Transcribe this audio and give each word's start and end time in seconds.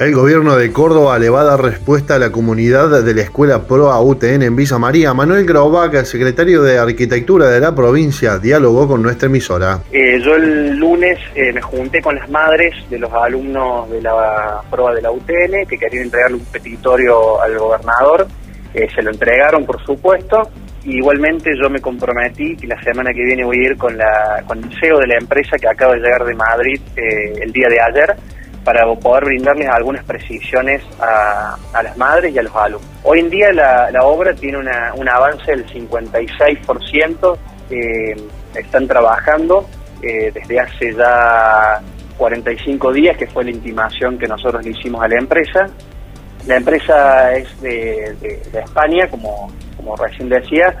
El 0.00 0.14
gobierno 0.14 0.54
de 0.54 0.72
Córdoba 0.72 1.18
le 1.18 1.28
va 1.28 1.40
a 1.40 1.44
dar 1.44 1.60
respuesta 1.60 2.14
a 2.14 2.18
la 2.20 2.30
comunidad 2.30 3.02
de 3.02 3.14
la 3.14 3.22
Escuela 3.22 3.66
Pro 3.66 3.90
UTN 4.00 4.42
en 4.42 4.54
Villa 4.54 4.78
María. 4.78 5.12
Manuel 5.12 5.44
Graubac, 5.44 6.04
secretario 6.04 6.62
de 6.62 6.78
Arquitectura 6.78 7.48
de 7.48 7.58
la 7.58 7.74
provincia, 7.74 8.38
dialogó 8.38 8.86
con 8.86 9.02
nuestra 9.02 9.26
emisora. 9.26 9.80
Eh, 9.90 10.20
yo 10.24 10.36
el 10.36 10.76
lunes 10.76 11.18
eh, 11.34 11.52
me 11.52 11.60
junté 11.60 12.00
con 12.00 12.14
las 12.14 12.30
madres 12.30 12.76
de 12.88 13.00
los 13.00 13.12
alumnos 13.12 13.90
de 13.90 14.00
la 14.00 14.62
prueba 14.70 14.94
de 14.94 15.02
la 15.02 15.10
UTN 15.10 15.66
que 15.68 15.76
querían 15.76 16.04
entregarle 16.04 16.36
un 16.36 16.44
petitorio 16.44 17.42
al 17.42 17.58
gobernador. 17.58 18.28
Eh, 18.74 18.86
se 18.94 19.02
lo 19.02 19.10
entregaron, 19.10 19.66
por 19.66 19.84
supuesto. 19.84 20.48
igualmente 20.84 21.50
yo 21.60 21.68
me 21.68 21.80
comprometí 21.80 22.54
que 22.54 22.68
la 22.68 22.80
semana 22.84 23.12
que 23.12 23.24
viene 23.24 23.42
voy 23.42 23.58
a 23.58 23.70
ir 23.70 23.76
con, 23.76 23.98
la, 23.98 24.44
con 24.46 24.58
el 24.62 24.70
CEO 24.78 25.00
de 25.00 25.08
la 25.08 25.18
empresa 25.18 25.56
que 25.60 25.66
acaba 25.66 25.94
de 25.94 26.02
llegar 26.02 26.24
de 26.24 26.34
Madrid 26.36 26.80
el 26.94 27.50
día 27.50 27.66
de 27.68 27.80
ayer 27.80 28.16
para 28.64 28.86
poder 28.94 29.24
brindarles 29.24 29.68
algunas 29.68 30.04
precisiones 30.04 30.82
a, 31.00 31.56
las 31.82 31.96
madres 31.96 32.34
y 32.34 32.38
a 32.38 32.42
los 32.42 32.54
alumnos. 32.54 32.88
Hoy 33.02 33.20
en 33.20 33.30
día 33.30 33.52
la, 33.52 34.02
obra 34.02 34.34
tiene 34.34 34.58
un 34.58 35.08
avance 35.08 35.50
del 35.50 35.66
56%, 35.66 37.38
eh, 37.70 38.16
están 38.54 38.86
trabajando 38.86 39.66
eh, 40.02 40.30
desde 40.32 40.60
hace 40.60 40.94
ya 40.94 41.80
45 42.16 42.92
días, 42.92 43.16
que 43.16 43.26
fue 43.26 43.44
la 43.44 43.50
intimación 43.50 44.18
que 44.18 44.26
nosotros 44.26 44.64
le 44.64 44.70
hicimos 44.70 45.02
a 45.02 45.08
la 45.08 45.18
empresa. 45.18 45.68
La 46.46 46.56
empresa 46.56 47.34
es 47.34 47.60
de, 47.60 48.16
España, 48.52 49.06
como, 49.08 49.50
como 49.76 49.96
recién 49.96 50.28
decía, 50.28 50.74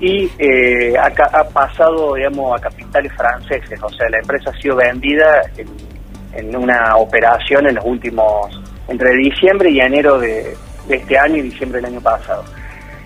y 0.00 0.30
eh, 0.38 0.94
ha, 0.98 1.06
ha, 1.06 1.48
pasado, 1.48 2.14
digamos, 2.14 2.58
a 2.58 2.62
capitales 2.62 3.12
franceses, 3.12 3.80
o 3.82 3.88
sea, 3.90 4.08
la 4.10 4.18
empresa 4.18 4.50
ha 4.50 4.60
sido 4.60 4.76
vendida 4.76 5.42
en 5.56 5.93
en 6.36 6.56
una 6.56 6.96
operación 6.96 7.66
en 7.66 7.76
los 7.76 7.84
últimos, 7.84 8.60
entre 8.88 9.14
diciembre 9.16 9.70
y 9.70 9.80
enero 9.80 10.18
de, 10.18 10.56
este 10.88 11.18
año 11.18 11.36
y 11.36 11.42
diciembre 11.42 11.80
del 11.80 11.92
año 11.92 12.00
pasado. 12.00 12.44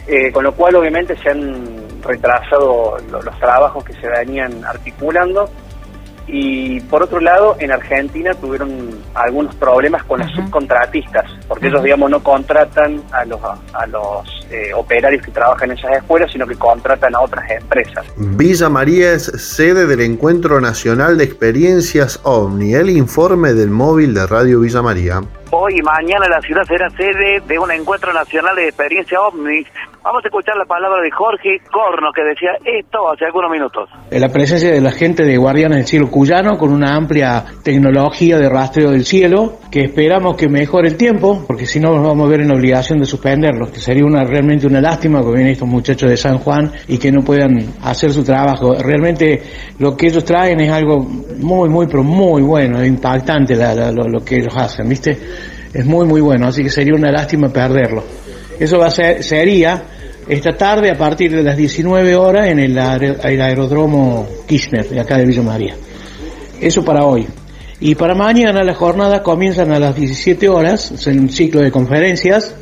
Eh, 0.07 0.33
con 0.33 0.43
lo 0.45 0.55
cual 0.55 0.75
obviamente 0.77 1.17
se 1.17 1.31
han 1.31 1.65
retrasado 2.03 2.97
los 3.11 3.39
trabajos 3.39 3.85
que 3.85 3.93
se 3.95 4.09
venían 4.09 4.65
articulando 4.65 5.51
y 6.29 6.81
por 6.83 7.03
otro 7.03 7.21
lado, 7.21 7.57
en 7.59 7.73
Argentina 7.73 8.35
tuvieron 8.35 8.71
algunos 9.15 9.55
problemas 9.55 10.05
con 10.05 10.21
los 10.21 10.31
subcontratistas, 10.33 11.25
porque 11.49 11.69
ellos, 11.69 11.83
digamos, 11.83 12.11
no 12.11 12.23
contratan 12.23 13.03
a 13.13 13.25
los, 13.25 13.41
a 13.43 13.87
los 13.87 14.47
eh, 14.51 14.73
operarios 14.75 15.25
que 15.25 15.31
trabajan 15.31 15.71
en 15.71 15.79
esas 15.79 15.97
escuelas, 15.97 16.31
sino 16.31 16.47
que 16.47 16.55
contratan 16.55 17.15
a 17.15 17.21
otras 17.21 17.51
empresas. 17.51 18.05
Villa 18.17 18.69
María 18.69 19.13
es 19.13 19.25
sede 19.25 19.87
del 19.87 20.03
Encuentro 20.03 20.61
Nacional 20.61 21.17
de 21.17 21.25
Experiencias 21.25 22.21
OVNI, 22.23 22.75
el 22.75 22.91
informe 22.91 23.55
del 23.55 23.71
móvil 23.71 24.13
de 24.13 24.27
Radio 24.27 24.61
Villa 24.61 24.83
María. 24.83 25.23
Hoy 25.51 25.77
y 25.79 25.83
mañana 25.83 26.29
la 26.29 26.43
ciudad 26.43 26.63
será 26.65 26.91
sede 26.91 27.41
de 27.47 27.59
un 27.59 27.71
encuentro 27.71 28.13
nacional 28.13 28.55
de 28.55 28.69
experiencia 28.69 29.19
OVNI. 29.23 29.65
Vamos 30.05 30.23
a 30.23 30.29
escuchar 30.29 30.57
la 30.57 30.67
palabra 30.67 31.01
de 31.01 31.11
Jorge 31.11 31.59
Corno 31.73 32.13
que 32.15 32.23
decía 32.23 32.51
esto 32.65 33.11
hace 33.11 33.25
algunos 33.25 33.51
minutos. 33.51 33.89
La 34.11 34.29
presencia 34.29 34.71
de 34.71 34.81
la 34.81 34.93
gente 34.93 35.25
de 35.25 35.39
Guardianes 35.39 35.79
del 35.79 35.87
Cielo 35.87 36.11
Cuyano 36.11 36.59
con 36.59 36.73
una 36.73 36.95
amplia 36.95 37.45
tecnología 37.63 38.39
de 38.39 38.49
rastreo 38.49 38.91
del 38.91 39.05
cielo 39.07 39.59
que 39.71 39.85
esperamos 39.85 40.37
que 40.37 40.49
mejore 40.49 40.89
el 40.89 40.97
tiempo 40.97 41.45
porque 41.47 41.65
si 41.65 41.81
no 41.81 41.95
nos 41.95 42.07
vamos 42.07 42.27
a 42.27 42.31
ver 42.31 42.41
en 42.43 42.53
obligación 42.53 42.99
de 43.01 43.07
suspenderlos, 43.07 43.71
que 43.71 43.81
sería 43.81 44.05
una 44.05 44.25
realmente 44.25 44.67
una 44.67 44.83
lástima 44.83 45.21
que 45.21 45.29
vienen 45.29 45.49
estos 45.49 45.69
muchachos 45.69 46.11
de 46.11 46.17
San 46.17 46.39
Juan 46.39 46.73
y 46.87 46.99
que 46.99 47.11
no 47.11 47.23
puedan 47.23 47.59
hacer 47.83 48.13
su 48.13 48.23
trabajo. 48.23 48.75
Realmente 48.75 49.43
lo 49.79 49.97
que 49.97 50.09
ellos 50.09 50.25
traen 50.25 50.61
es 50.61 50.71
algo 50.71 51.01
muy, 51.39 51.69
muy, 51.71 51.87
pero 51.87 52.03
muy 52.03 52.43
bueno, 52.43 52.85
impactante 52.85 53.57
lo, 53.57 54.09
lo 54.09 54.25
que 54.25 54.37
ellos 54.37 54.55
hacen, 54.55 54.89
¿viste? 54.89 55.38
Es 55.73 55.85
muy 55.85 56.07
muy 56.07 56.21
bueno, 56.21 56.49
así 56.49 56.63
que 56.63 56.71
sería 56.71 56.95
una 56.95 57.11
lástima 57.11 57.49
perderlo. 57.49 58.03
Eso 58.59 58.79
va 58.79 58.87
a 58.87 58.91
ser, 58.91 59.23
sería 59.23 59.83
esta 60.29 60.57
tarde 60.57 60.91
a 60.91 60.99
partir 60.99 61.35
de 61.35 61.43
las 61.43 61.57
19 61.57 62.17
horas 62.17 62.49
en 62.49 62.59
el, 62.59 62.79
aeródromo 62.79 64.27
Kirchner 64.47 64.89
de 64.89 65.01
acá 65.01 65.17
de 65.17 65.27
Villa 65.27 65.43
María. 65.43 65.75
Eso 66.61 66.85
para 66.85 67.05
hoy. 67.05 67.27
Y 67.81 67.95
para 67.95 68.15
mañana 68.15 68.65
las 68.65 68.77
jornadas 68.77 69.21
comienzan 69.21 69.73
a 69.73 69.79
las 69.79 69.95
17 69.95 70.49
horas, 70.49 70.91
es 70.91 71.07
un 71.07 71.31
ciclo 71.31 71.61
de 71.61 71.71
conferencias, 71.71 72.55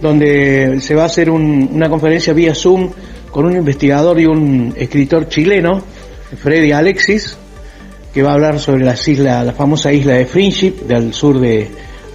donde 0.00 0.78
se 0.80 0.94
va 0.94 1.02
a 1.02 1.06
hacer 1.06 1.30
una 1.30 1.88
conferencia 1.90 2.32
vía 2.32 2.54
Zoom 2.54 2.90
con 3.30 3.44
un 3.44 3.56
investigador 3.56 4.18
y 4.18 4.24
un 4.24 4.72
escritor 4.76 5.28
chileno, 5.28 5.82
Freddy 6.42 6.72
Alexis, 6.72 7.36
que 8.14 8.22
va 8.22 8.30
a 8.30 8.34
hablar 8.34 8.58
sobre 8.58 8.84
la 8.84 9.52
famosa 9.52 9.92
isla 9.92 10.14
de 10.14 10.24
Friendship 10.24 10.86
del 10.86 11.12
sur 11.12 11.38
de, 11.38 11.70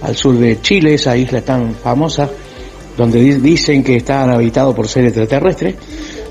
al 0.06 0.14
sur 0.14 0.36
de 0.36 0.60
Chile, 0.60 0.94
esa 0.94 1.16
isla 1.16 1.42
tan 1.42 1.74
famosa, 1.74 2.30
donde 2.96 3.18
dicen 3.38 3.82
que 3.82 3.96
está 3.96 4.22
habitado 4.22 4.74
por 4.74 4.86
seres 4.86 5.10
extraterrestres. 5.10 5.74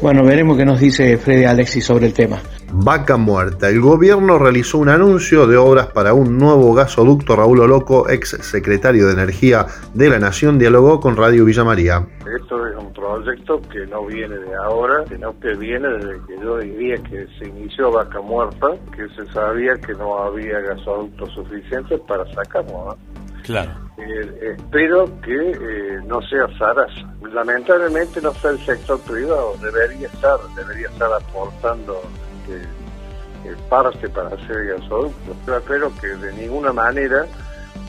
Bueno, 0.02 0.24
veremos 0.24 0.58
qué 0.58 0.66
nos 0.66 0.80
dice 0.80 1.18
Freddy 1.18 1.44
Alexis 1.44 1.86
sobre 1.86 2.08
el 2.08 2.14
tema. 2.14 2.40
Vaca 2.72 3.18
muerta. 3.18 3.70
El 3.70 3.82
gobierno 3.82 4.38
realizó 4.40 4.78
un 4.80 4.90
anuncio 4.90 5.46
de 5.46 5.58
obras 5.58 5.88
para 5.88 6.14
un 6.14 6.38
nuevo 6.38 6.74
gasoducto. 6.74 7.36
Raúl 7.36 7.60
Oloco, 7.62 8.10
ex 8.10 8.30
secretario 8.42 9.08
de 9.08 9.14
Energía 9.14 9.66
de 9.94 10.10
la 10.10 10.20
Nación, 10.20 10.58
dialogó 10.58 11.00
con 11.00 11.16
Radio 11.16 11.46
Villa 11.46 11.64
María. 11.64 12.06
Esto 12.20 12.68
es 12.68 12.76
un 12.78 12.92
proyecto 12.94 13.62
que 13.72 13.86
no 13.88 14.06
viene 14.06 14.38
de 14.38 14.56
ahora, 14.56 15.06
sino 15.10 15.38
que 15.40 15.54
viene 15.56 15.88
desde 15.88 16.20
que 16.28 16.38
yo 16.42 16.58
diría 16.58 16.96
que 16.98 17.28
se 17.38 17.48
inició 17.48 17.92
Vaca 17.92 18.20
Muerta, 18.22 18.68
que 18.96 19.08
se 19.16 19.32
sabía 19.32 19.76
que 19.76 19.94
no 19.94 20.18
había 20.24 20.60
gasoductos 20.60 21.30
suficientes 21.34 22.00
para 22.08 22.26
sacarlo. 22.34 22.98
Claro. 23.46 23.72
Eh, 23.98 24.56
espero 24.58 25.06
que 25.22 25.52
eh, 25.52 26.02
no 26.06 26.20
sea 26.24 26.48
Saras. 26.58 26.92
Lamentablemente 27.32 28.20
no 28.22 28.34
sea 28.34 28.52
el 28.52 28.66
sector 28.66 29.00
privado, 29.02 29.56
debería 29.62 30.08
estar, 30.08 30.40
debería 30.56 30.88
estar 30.88 31.14
aportando 31.14 32.02
eh, 32.50 33.56
parte 33.70 34.10
para 34.10 34.30
hacer 34.30 34.66
gasoductos. 34.66 35.38
Pero 35.46 35.58
espero 35.58 35.92
que 36.02 36.08
de 36.08 36.34
ninguna 36.34 36.74
manera, 36.74 37.26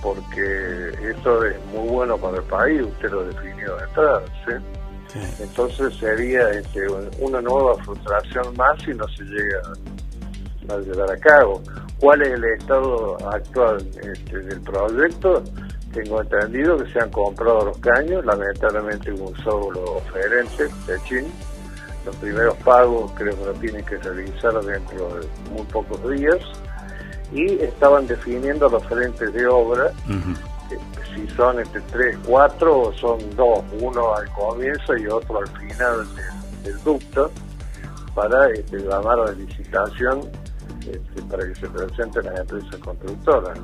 porque 0.02 0.90
esto 1.10 1.44
es 1.44 1.56
muy 1.72 1.88
bueno 1.88 2.18
para 2.18 2.36
el 2.36 2.44
país, 2.44 2.82
usted 2.82 3.10
lo 3.10 3.24
definió 3.24 3.76
de 3.76 3.84
entrada, 3.84 4.22
Entonces 5.40 5.94
sería 5.98 6.50
este, 6.50 6.86
una 7.18 7.40
nueva 7.40 7.76
frustración 7.82 8.54
más 8.56 8.78
si 8.82 8.92
no 8.92 9.08
se 9.08 9.24
llega 9.24 9.62
a 10.68 10.78
llevar 10.78 11.10
a 11.10 11.16
cabo. 11.18 11.62
¿Cuál 11.98 12.22
es 12.22 12.28
el 12.28 12.44
estado 12.44 13.16
actual 13.28 13.78
este, 14.02 14.38
del 14.38 14.60
proyecto? 14.60 15.42
Tengo 15.94 16.20
entendido 16.20 16.76
que 16.76 16.92
se 16.92 17.00
han 17.00 17.10
comprado 17.10 17.66
los 17.66 17.78
caños, 17.78 18.24
lamentablemente 18.24 19.12
un 19.12 19.34
solo 19.38 19.96
oferente 19.96 20.64
de 20.86 21.02
China. 21.04 21.28
Los 22.04 22.14
primeros 22.16 22.54
pagos 22.58 23.10
creo 23.16 23.36
que 23.36 23.44
lo 23.46 23.52
tienen 23.54 23.84
que 23.84 23.96
realizar 23.96 24.52
dentro 24.62 25.08
de 25.16 25.26
muy 25.50 25.62
pocos 25.72 26.10
días. 26.10 26.38
Y 27.32 27.60
estaban 27.62 28.06
definiendo 28.06 28.68
los 28.68 28.84
frentes 28.84 29.32
de 29.32 29.46
obra, 29.46 29.90
si 31.14 31.26
son 31.34 31.58
entre 31.58 31.80
3, 31.80 32.18
4 32.26 32.78
o 32.78 32.92
son 32.92 33.18
dos, 33.34 33.64
uno 33.80 34.14
al 34.14 34.30
comienzo 34.32 34.96
y 34.96 35.06
otro 35.06 35.38
al 35.38 35.48
final 35.48 36.06
del, 36.62 36.78
ducto, 36.84 37.30
para 38.14 38.50
este, 38.50 38.78
llamar 38.78 39.18
a 39.20 39.24
la 39.26 39.32
licitación 39.32 40.20
este, 40.86 41.22
para 41.28 41.46
que 41.46 41.54
se 41.54 41.66
presenten 41.68 42.24
las 42.24 42.40
empresas 42.40 42.76
constructoras. 42.76 43.58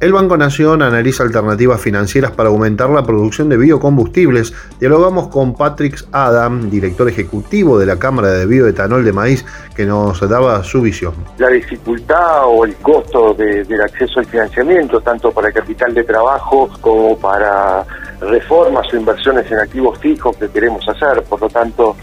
El 0.00 0.12
Banco 0.12 0.36
Nación 0.36 0.82
analiza 0.82 1.24
alternativas 1.24 1.80
financieras 1.80 2.30
para 2.30 2.48
aumentar 2.50 2.90
la 2.90 3.02
producción 3.02 3.48
de 3.48 3.56
biocombustibles. 3.56 4.54
Dialogamos 4.78 5.28
con 5.28 5.54
Patrick 5.54 6.04
Adam, 6.12 6.70
director 6.70 7.08
ejecutivo 7.08 7.78
de 7.78 7.86
la 7.86 7.98
Cámara 7.98 8.30
de 8.30 8.46
Bioetanol 8.46 9.04
de 9.04 9.12
Maíz, 9.12 9.44
que 9.74 9.86
nos 9.86 10.20
daba 10.28 10.62
su 10.62 10.80
visión. 10.82 11.14
La 11.38 11.48
dificultad 11.48 12.44
o 12.46 12.64
el 12.64 12.76
costo 12.76 13.34
del 13.34 13.80
acceso 13.80 14.20
al 14.20 14.26
financiamiento, 14.26 15.00
tanto 15.00 15.32
para 15.32 15.48
el 15.48 15.54
capital 15.54 15.92
de 15.94 16.04
trabajo 16.04 16.68
como 16.80 17.18
para 17.18 17.84
reformas 18.20 18.92
o 18.92 18.96
inversiones 18.96 19.50
en 19.50 19.58
activos 19.58 19.98
fijos 19.98 20.36
que 20.36 20.48
queremos 20.48 20.86
hacer. 20.88 21.22
Por 21.24 21.40
lo 21.40 21.48
tanto, 21.48 21.96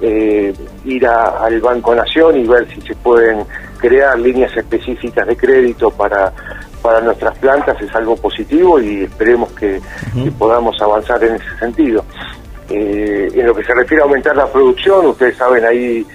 eh, 0.00 0.54
ir 0.84 1.06
al 1.06 1.60
Banco 1.60 1.94
Nación 1.94 2.36
y 2.36 2.46
ver 2.46 2.68
si 2.68 2.80
se 2.82 2.94
pueden 2.94 3.44
crear 3.78 4.18
líneas 4.18 4.54
específicas 4.56 5.26
de 5.26 5.36
crédito 5.36 5.90
para, 5.90 6.32
para 6.82 7.00
nuestras 7.00 7.36
plantas 7.38 7.80
es 7.80 7.94
algo 7.94 8.16
positivo 8.16 8.80
y 8.80 9.04
esperemos 9.04 9.52
que, 9.52 9.80
podamos 10.38 10.80
avanzar 10.82 11.22
en 11.24 11.36
ese 11.36 11.58
sentido. 11.58 12.04
Eh, 12.68 13.30
en 13.34 13.46
lo 13.46 13.54
que 13.54 13.64
se 13.64 13.74
refiere 13.74 14.02
a 14.02 14.04
aumentar 14.04 14.36
la 14.36 14.46
producción, 14.46 15.06
ustedes 15.06 15.36
saben 15.36 15.64
ahí 15.64 16.06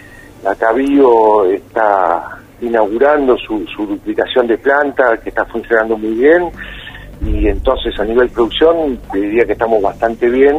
Atavío 0.45 1.45
está 1.45 2.38
inaugurando 2.62 3.38
su, 3.38 3.65
su 3.75 3.88
duplicación 3.88 4.48
de 4.48 4.57
planta 4.57 5.18
que 5.18 5.30
está 5.30 5.45
funcionando 5.45 5.98
muy 5.98 6.12
bien 6.12 6.51
y 7.25 7.48
entonces 7.48 7.98
a 8.00 8.04
nivel 8.04 8.30
producción 8.30 9.00
diría 9.13 9.45
que 9.45 9.54
estamos 9.54 9.81
bastante 9.81 10.30
bien. 10.30 10.57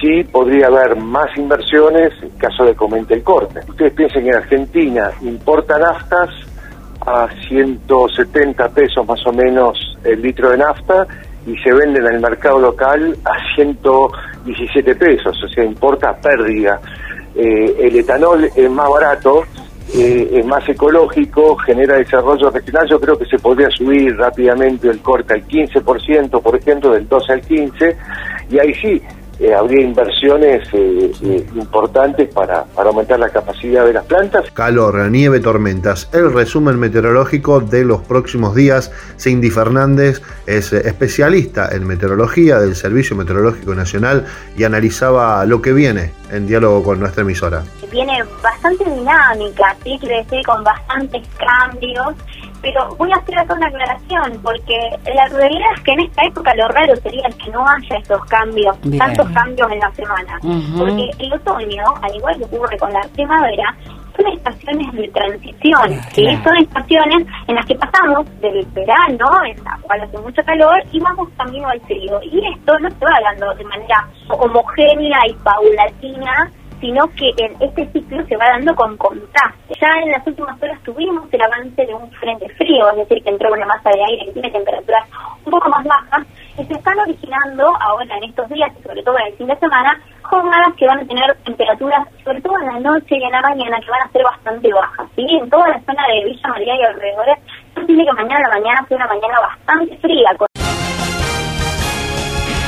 Sí 0.00 0.22
podría 0.24 0.68
haber 0.68 0.96
más 0.96 1.26
inversiones 1.36 2.12
en 2.22 2.30
caso 2.38 2.64
de 2.64 2.74
comente 2.74 3.14
el 3.14 3.22
corte. 3.22 3.60
Ustedes 3.68 3.92
piensen 3.94 4.24
que 4.24 4.30
en 4.30 4.36
Argentina 4.36 5.10
importa 5.22 5.78
naftas 5.78 6.30
a 7.04 7.28
170 7.48 8.68
pesos 8.68 9.06
más 9.06 9.26
o 9.26 9.32
menos 9.32 9.96
el 10.04 10.22
litro 10.22 10.50
de 10.50 10.58
nafta 10.58 11.06
y 11.46 11.56
se 11.58 11.72
venden 11.72 12.06
en 12.06 12.14
el 12.14 12.20
mercado 12.20 12.58
local 12.58 13.16
a 13.24 13.54
117 13.54 14.94
pesos, 14.96 15.36
o 15.42 15.48
sea, 15.48 15.64
importa 15.64 16.14
pérdida. 16.16 16.80
Eh, 17.34 17.76
el 17.80 17.96
etanol 17.96 18.44
es 18.54 18.70
más 18.70 18.88
barato, 18.90 19.44
eh, 19.94 20.28
es 20.32 20.46
más 20.46 20.68
ecológico, 20.68 21.56
genera 21.56 21.96
desarrollo 21.96 22.50
regional, 22.50 22.86
yo 22.88 23.00
creo 23.00 23.16
que 23.16 23.24
se 23.24 23.38
podría 23.38 23.70
subir 23.70 24.14
rápidamente 24.16 24.88
el 24.88 25.00
corte 25.00 25.34
al 25.34 25.46
15%, 25.46 26.42
por 26.42 26.56
ejemplo, 26.56 26.90
del 26.90 27.08
12 27.08 27.32
al 27.32 27.40
15%, 27.42 27.96
y 28.50 28.58
ahí 28.58 28.74
sí, 28.74 29.02
eh, 29.40 29.54
habría 29.54 29.82
inversiones 29.82 30.68
eh, 30.72 31.12
eh, 31.22 31.46
importantes 31.54 32.28
para, 32.34 32.64
para 32.64 32.88
aumentar 32.88 33.20
la 33.20 33.28
capacidad 33.28 33.86
de 33.86 33.92
las 33.92 34.04
plantas. 34.04 34.50
Calor, 34.52 34.96
nieve, 35.10 35.38
tormentas. 35.38 36.08
El 36.12 36.32
resumen 36.32 36.78
meteorológico 36.78 37.60
de 37.60 37.84
los 37.84 38.00
próximos 38.02 38.56
días. 38.56 38.90
Cindy 39.16 39.50
Fernández 39.50 40.22
es 40.46 40.72
especialista 40.72 41.68
en 41.70 41.86
meteorología 41.86 42.58
del 42.58 42.74
Servicio 42.74 43.14
Meteorológico 43.14 43.74
Nacional 43.74 44.26
y 44.56 44.64
analizaba 44.64 45.44
lo 45.46 45.62
que 45.62 45.72
viene 45.72 46.12
en 46.32 46.46
diálogo 46.46 46.82
con 46.82 46.98
nuestra 46.98 47.22
emisora. 47.22 47.62
Viene 47.92 48.22
bastante 48.42 48.84
dinámica, 48.84 49.76
¿sí? 49.84 49.96
quiere 50.00 50.16
decir 50.24 50.44
con 50.44 50.64
bastantes 50.64 51.22
cambios 51.38 52.14
pero 52.62 52.94
voy 52.96 53.10
a 53.12 53.16
hacer 53.16 53.38
acá 53.38 53.54
una 53.54 53.68
aclaración, 53.68 54.40
porque 54.42 54.76
la 55.14 55.26
realidad 55.28 55.68
es 55.76 55.82
que 55.82 55.92
en 55.92 56.00
esta 56.00 56.24
época 56.24 56.54
lo 56.54 56.68
raro 56.68 56.96
sería 56.96 57.28
que 57.42 57.50
no 57.50 57.64
haya 57.68 57.96
estos 57.96 58.24
cambios, 58.26 58.76
tantos 58.98 59.28
cambios 59.30 59.70
en 59.72 59.78
la 59.78 59.90
semana. 59.92 60.38
Porque 60.78 61.10
el 61.18 61.32
otoño, 61.32 61.84
al 62.02 62.16
igual 62.16 62.36
que 62.38 62.44
ocurre 62.44 62.78
con 62.78 62.92
la 62.92 63.00
primavera, 63.14 63.74
son 64.16 64.32
estaciones 64.32 64.92
de 64.92 65.08
transición, 65.08 66.00
¿sí? 66.12 66.24
son 66.42 66.56
estaciones 66.56 67.26
en 67.46 67.54
las 67.54 67.66
que 67.66 67.74
pasamos 67.76 68.26
del 68.40 68.66
verano, 68.66 69.26
en 69.46 69.64
la 69.64 69.78
cual 69.82 70.00
hace 70.00 70.18
mucho 70.18 70.42
calor, 70.44 70.82
y 70.92 70.98
vamos 71.00 71.28
camino 71.36 71.68
al 71.68 71.80
frío. 71.82 72.20
Y 72.22 72.40
esto 72.54 72.78
no 72.80 72.90
se 72.90 73.04
va 73.04 73.20
dando 73.22 73.54
de 73.54 73.64
manera 73.64 74.08
homogénea 74.28 75.18
y 75.28 75.34
paulatina 75.34 76.50
sino 76.80 77.08
que 77.14 77.30
en 77.38 77.56
este 77.60 77.86
ciclo 77.92 78.24
se 78.26 78.36
va 78.36 78.50
dando 78.50 78.74
con 78.74 78.96
contraste. 78.96 79.74
Ya 79.80 79.88
en 80.02 80.12
las 80.12 80.26
últimas 80.26 80.60
horas 80.62 80.80
tuvimos 80.82 81.24
el 81.32 81.42
avance 81.42 81.86
de 81.86 81.94
un 81.94 82.10
frente 82.12 82.48
frío, 82.50 82.90
es 82.90 82.96
decir, 82.96 83.22
que 83.22 83.30
entró 83.30 83.52
una 83.52 83.66
masa 83.66 83.90
de 83.90 84.04
aire 84.04 84.26
que 84.26 84.32
tiene 84.32 84.50
temperaturas 84.50 85.08
un 85.44 85.50
poco 85.50 85.68
más 85.68 85.84
bajas, 85.84 86.26
y 86.58 86.64
se 86.64 86.74
están 86.74 86.98
originando 86.98 87.72
ahora 87.80 88.16
en 88.16 88.24
estos 88.24 88.48
días, 88.48 88.70
y 88.78 88.82
sobre 88.82 89.02
todo 89.02 89.18
en 89.18 89.26
el 89.26 89.34
fin 89.34 89.46
de 89.46 89.56
semana, 89.56 90.00
jornadas 90.22 90.74
que 90.76 90.86
van 90.86 90.98
a 90.98 91.06
tener 91.06 91.36
temperaturas, 91.44 92.06
sobre 92.24 92.40
todo 92.40 92.58
en 92.60 92.66
la 92.66 92.80
noche 92.80 93.16
y 93.16 93.22
en 93.22 93.32
la 93.32 93.40
mañana, 93.40 93.80
que 93.80 93.90
van 93.90 94.02
a 94.02 94.12
ser 94.12 94.22
bastante 94.22 94.72
bajas. 94.72 95.08
¿sí? 95.16 95.26
En 95.30 95.48
toda 95.48 95.68
la 95.68 95.80
zona 95.80 96.06
de 96.08 96.24
Villa 96.24 96.48
María 96.48 96.74
y 96.76 96.82
alrededores, 96.84 97.38
tiene 97.86 98.04
que 98.04 98.12
mañana 98.12 98.36
a 98.36 98.48
la 98.48 98.60
mañana 98.60 98.86
sea 98.86 98.96
una 98.96 99.06
mañana 99.06 99.40
bastante 99.40 99.96
fría. 99.98 100.30